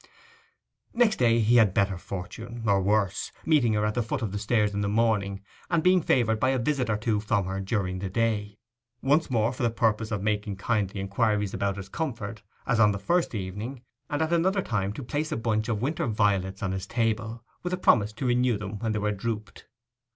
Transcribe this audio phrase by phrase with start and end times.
[0.95, 4.39] Next day he had better fortune, or worse, meeting her at the foot of the
[4.39, 7.99] stairs in the morning, and being favoured by a visit or two from her during
[7.99, 12.97] the day—once for the purpose of making kindly inquiries about his comfort, as on the
[12.97, 16.87] first evening, and at another time to place a bunch of winter violets on his
[16.87, 19.67] table, with a promise to renew them when they drooped.